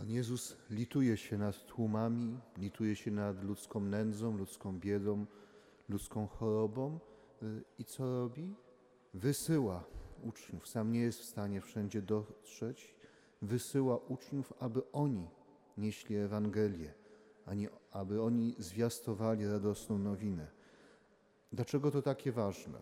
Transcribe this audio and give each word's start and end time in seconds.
Pan 0.00 0.10
Jezus 0.10 0.56
lituje 0.70 1.16
się 1.16 1.38
nad 1.38 1.66
tłumami, 1.66 2.38
lituje 2.58 2.96
się 2.96 3.10
nad 3.10 3.44
ludzką 3.44 3.80
nędzą, 3.80 4.36
ludzką 4.36 4.78
biedą, 4.78 5.26
ludzką 5.88 6.26
chorobą 6.26 6.98
y, 7.42 7.62
i 7.78 7.84
co 7.84 8.18
robi? 8.18 8.54
Wysyła 9.14 9.84
uczniów. 10.22 10.68
Sam 10.68 10.92
nie 10.92 11.00
jest 11.00 11.20
w 11.20 11.24
stanie 11.24 11.60
wszędzie 11.60 12.02
dotrzeć. 12.02 12.94
Wysyła 13.42 13.96
uczniów, 13.96 14.52
aby 14.60 14.92
oni 14.92 15.28
nieśli 15.78 16.16
Ewangelię, 16.16 16.94
aby 17.92 18.22
oni 18.22 18.54
zwiastowali 18.58 19.46
radosną 19.46 19.98
nowinę. 19.98 20.46
Dlaczego 21.52 21.90
to 21.90 22.02
takie 22.02 22.32
ważne? 22.32 22.78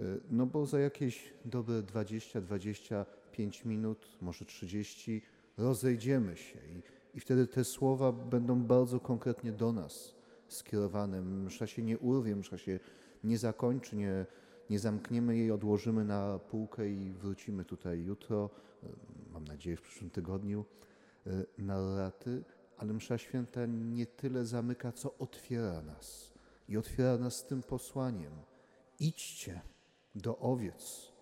Y, 0.00 0.20
No 0.30 0.46
bo 0.46 0.66
za 0.66 0.78
jakieś 0.78 1.34
dobre 1.44 1.82
20-25 1.82 3.66
minut, 3.66 4.08
może 4.20 4.44
30, 4.44 5.22
rozejdziemy 5.56 6.36
się 6.36 6.58
i, 6.58 6.82
i 7.14 7.20
wtedy 7.20 7.46
te 7.46 7.64
słowa 7.64 8.12
będą 8.12 8.62
bardzo 8.62 9.00
konkretnie 9.00 9.52
do 9.52 9.72
nas 9.72 10.14
skierowane. 10.48 11.22
Msza 11.22 11.66
się 11.66 11.82
nie 11.82 11.98
urwie, 11.98 12.36
msza 12.36 12.58
się 12.58 12.80
nie 13.24 13.38
zakończy, 13.38 13.96
nie, 13.96 14.26
nie 14.70 14.78
zamkniemy 14.78 15.36
jej, 15.36 15.50
odłożymy 15.50 16.04
na 16.04 16.38
półkę 16.38 16.88
i 16.90 17.12
wrócimy 17.12 17.64
tutaj 17.64 18.02
jutro, 18.02 18.50
y, 18.84 18.88
mam 19.32 19.44
nadzieję 19.44 19.76
w 19.76 19.82
przyszłym 19.82 20.10
tygodniu, 20.10 20.64
y, 21.26 21.46
na 21.58 21.96
raty, 21.96 22.44
ale 22.76 22.92
msza 22.92 23.18
święta 23.18 23.66
nie 23.66 24.06
tyle 24.06 24.44
zamyka, 24.44 24.92
co 24.92 25.18
otwiera 25.18 25.82
nas. 25.82 26.32
I 26.68 26.76
otwiera 26.76 27.18
nas 27.18 27.46
tym 27.46 27.62
posłaniem. 27.62 28.32
Idźcie 29.00 29.60
do 30.14 30.38
owiec, 30.38 31.12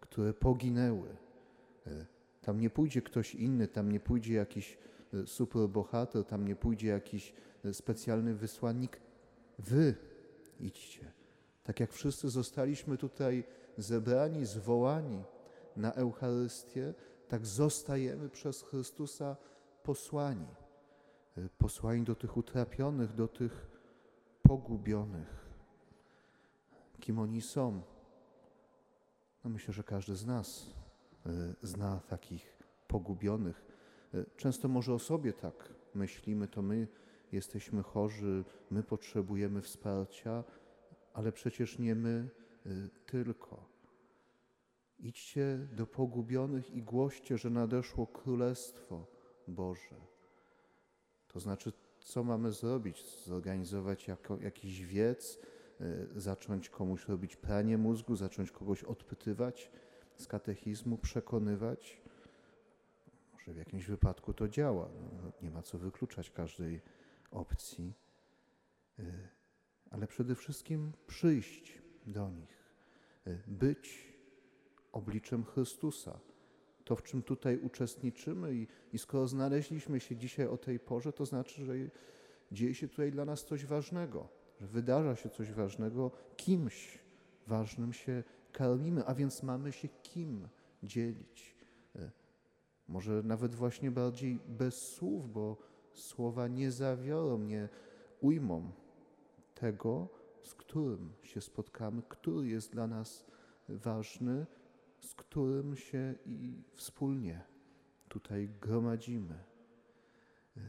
które 0.00 0.34
poginęły. 0.34 1.16
Tam 2.46 2.60
nie 2.60 2.70
pójdzie 2.70 3.02
ktoś 3.02 3.34
inny, 3.34 3.68
tam 3.68 3.92
nie 3.92 4.00
pójdzie 4.00 4.34
jakiś 4.34 4.78
e, 5.14 5.26
superbohater, 5.26 6.24
tam 6.24 6.48
nie 6.48 6.56
pójdzie 6.56 6.88
jakiś 6.88 7.34
e, 7.64 7.74
specjalny 7.74 8.34
wysłannik. 8.34 9.00
Wy 9.58 9.94
idźcie. 10.60 11.12
Tak 11.64 11.80
jak 11.80 11.92
wszyscy 11.92 12.28
zostaliśmy 12.28 12.98
tutaj 12.98 13.44
zebrani, 13.78 14.44
zwołani 14.44 15.24
na 15.76 15.92
Eucharystię, 15.92 16.94
tak 17.28 17.46
zostajemy 17.46 18.28
przez 18.28 18.62
Chrystusa 18.62 19.36
posłani. 19.82 20.48
E, 21.38 21.48
Posłani 21.58 22.04
do 22.04 22.14
tych 22.14 22.36
utrapionych, 22.36 23.14
do 23.14 23.28
tych 23.28 23.66
pogubionych. 24.42 25.46
Kim 27.00 27.18
oni 27.18 27.42
są? 27.42 27.82
No 29.44 29.50
myślę, 29.50 29.74
że 29.74 29.82
każdy 29.82 30.16
z 30.16 30.26
nas 30.26 30.76
zna 31.62 32.00
takich 32.08 32.56
pogubionych. 32.88 33.64
Y, 34.14 34.26
Często 34.36 34.68
może 34.68 34.94
o 34.94 34.98
sobie 34.98 35.32
tak 35.32 35.74
myślimy, 35.94 36.48
to 36.48 36.62
my 36.62 36.88
jesteśmy 37.32 37.82
chorzy, 37.82 38.44
my 38.70 38.82
potrzebujemy 38.82 39.62
wsparcia, 39.62 40.44
ale 41.14 41.32
przecież 41.32 41.78
nie 41.78 41.94
my 41.94 42.28
y, 42.66 42.90
tylko. 43.06 43.76
Idźcie 44.98 45.68
do 45.72 45.86
pogubionych 45.86 46.70
i 46.70 46.82
głoście, 46.82 47.38
że 47.38 47.50
nadeszło 47.50 48.06
Królestwo 48.06 49.06
Boże. 49.48 49.96
To 51.28 51.40
znaczy, 51.40 51.72
co 52.00 52.24
mamy 52.24 52.52
zrobić? 52.52 53.24
Zorganizować 53.24 54.08
jako, 54.08 54.38
jakiś 54.40 54.84
wiec, 54.84 55.38
zacząć 56.16 56.68
komuś 56.68 57.08
robić 57.08 57.36
pranie 57.36 57.78
mózgu, 57.78 58.16
zacząć 58.16 58.50
kogoś 58.50 58.84
odpytywać 58.84 59.70
z 60.16 60.26
katechizmu, 60.26 60.98
przekonywać? 60.98 62.00
Może 63.32 63.52
w 63.52 63.56
jakimś 63.56 63.86
wypadku 63.86 64.34
to 64.34 64.48
działa. 64.48 64.88
No, 65.22 65.32
nie 65.42 65.50
ma 65.50 65.62
co 65.62 65.78
wykluczać 65.78 66.30
każdej 66.30 66.80
opcji. 67.30 67.94
Y, 68.98 69.28
Ale 69.90 70.06
przede 70.06 70.34
wszystkim 70.34 70.92
przyjść 71.06 71.82
do 72.06 72.30
nich, 72.30 72.64
y, 73.26 73.42
być 73.46 74.12
obliczem 74.92 75.44
Chrystusa. 75.44 76.18
To, 76.84 76.96
w 76.96 77.02
czym 77.02 77.22
tutaj 77.22 77.58
uczestniczymy 77.58 78.54
i, 78.54 78.66
i 78.92 78.98
skoro 78.98 79.28
znaleźliśmy 79.28 80.00
się 80.00 80.16
dzisiaj 80.16 80.46
o 80.46 80.56
tej 80.56 80.80
porze, 80.80 81.12
to 81.12 81.26
znaczy, 81.26 81.64
że 81.64 81.74
dzieje 82.52 82.74
się 82.74 82.88
tutaj 82.88 83.12
dla 83.12 83.24
nas 83.24 83.44
coś 83.44 83.66
ważnego, 83.66 84.28
że 84.60 84.66
wydarza 84.66 85.16
się 85.16 85.30
coś 85.30 85.52
ważnego, 85.52 86.10
kimś 86.36 86.98
ważnym 87.46 87.92
się 87.92 88.24
karmimy, 88.56 89.04
a 89.04 89.14
więc 89.14 89.42
mamy 89.42 89.72
się 89.72 89.88
kim 89.88 90.48
dzielić. 90.82 91.56
E, 91.96 92.10
Może 92.88 93.22
nawet 93.22 93.54
właśnie 93.54 93.90
bardziej 93.90 94.40
bez 94.48 94.92
słów, 94.92 95.32
bo 95.32 95.56
słowa 95.92 96.48
nie 96.48 96.72
zawiorą, 96.72 97.38
nie 97.38 97.68
ujmą 98.20 98.72
tego, 99.54 100.08
z 100.42 100.54
którym 100.54 101.12
się 101.22 101.40
spotkamy, 101.40 102.02
który 102.08 102.48
jest 102.48 102.72
dla 102.72 102.86
nas 102.86 103.26
ważny, 103.68 104.46
z 105.00 105.14
którym 105.14 105.76
się 105.76 106.14
i 106.26 106.62
wspólnie 106.74 107.44
tutaj 108.08 108.48
gromadzimy. 108.60 109.38
Y, 110.56 110.60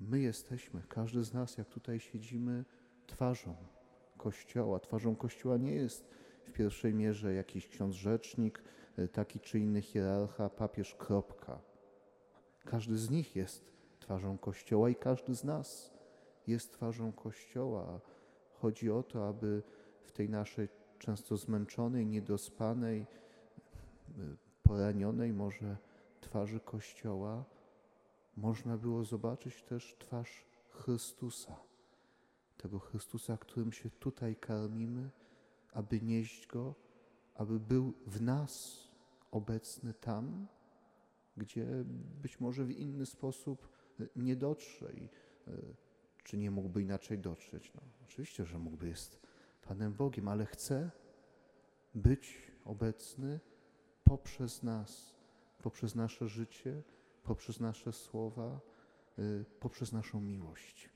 My 0.00 0.20
jesteśmy, 0.20 0.82
każdy 0.88 1.22
z 1.24 1.32
nas, 1.32 1.58
jak 1.58 1.68
tutaj 1.68 2.00
siedzimy, 2.00 2.64
twarzą 3.06 3.56
Kościoła. 4.16 4.80
Twarzą 4.80 5.16
Kościoła 5.16 5.56
nie 5.56 5.74
jest 5.74 6.08
w 6.48 6.52
pierwszej 6.52 6.94
mierze 6.94 7.34
jakiś 7.34 7.68
ksiądz 7.68 7.94
rzecznik, 7.94 8.62
y, 8.98 9.08
taki 9.08 9.40
czy 9.40 9.58
inny 9.58 9.82
hierarcha, 9.82 10.50
papież, 10.50 10.94
kropka. 10.94 11.60
Każdy 12.64 12.98
z 12.98 13.10
nich 13.10 13.36
jest 13.36 13.72
twarzą 14.00 14.38
Kościoła 14.38 14.90
i 14.90 14.94
każdy 14.94 15.34
z 15.34 15.44
nas 15.44 15.94
jest 16.46 16.72
twarzą 16.72 17.12
Kościoła. 17.12 18.00
Chodzi 18.52 18.90
o 18.90 19.02
to, 19.02 19.28
aby 19.28 19.62
w 20.02 20.12
tej 20.12 20.28
naszej 20.28 20.68
często 20.98 21.36
zmęczonej, 21.36 22.06
niedospanej, 22.06 23.00
y, 23.00 24.36
poranionej 24.62 25.32
może 25.32 25.76
twarzy 26.20 26.60
Kościoła 26.60 27.44
można 28.36 28.76
było 28.76 29.04
zobaczyć 29.04 29.62
też 29.62 29.96
twarz 29.98 30.44
Chrystusa. 30.70 31.56
Tego 32.56 32.78
Chrystusa, 32.78 33.36
którym 33.36 33.72
się 33.72 33.90
tutaj 33.90 34.36
karmimy, 34.36 35.10
aby 35.72 36.00
nieść 36.00 36.46
Go, 36.46 36.74
aby 37.34 37.60
był 37.60 37.92
w 38.06 38.22
nas 38.22 38.84
obecny 39.30 39.94
tam, 39.94 40.46
gdzie 41.36 41.66
być 42.22 42.40
może 42.40 42.64
w 42.64 42.70
inny 42.70 43.06
sposób 43.06 43.68
y, 44.00 44.08
nie 44.16 44.36
dotrze 44.36 44.92
i 44.92 45.04
y, 45.48 45.74
czy 46.24 46.38
nie 46.38 46.50
mógłby 46.50 46.82
inaczej 46.82 47.18
dotrzeć. 47.18 47.72
No, 47.74 47.80
oczywiście, 48.04 48.44
że 48.44 48.58
mógłby, 48.58 48.88
jest 48.88 49.20
Panem 49.62 49.94
Bogiem, 49.94 50.28
ale 50.28 50.46
chce 50.46 50.90
być 51.94 52.52
obecny 52.64 53.40
poprzez 54.04 54.62
nas, 54.62 55.14
poprzez 55.58 55.94
nasze 55.94 56.28
życie, 56.28 56.82
poprzez 57.22 57.60
nasze 57.60 57.92
słowa, 57.92 58.60
y, 59.18 59.44
poprzez 59.60 59.92
naszą 59.92 60.20
miłość. 60.20 60.90